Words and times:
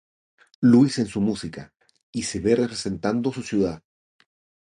Louis 0.63 0.97
en 0.97 1.05
su 1.05 1.21
música, 1.21 1.71
y 2.11 2.23
se 2.23 2.39
ve 2.39 2.55
representando 2.55 3.31
su 3.31 3.43
ciudad. 3.43 3.83